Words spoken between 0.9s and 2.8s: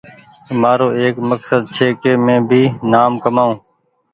ايڪ مڪسد ڇي ڪ مينٚ بي